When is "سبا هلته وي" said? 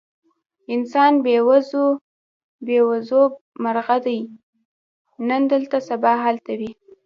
5.89-6.71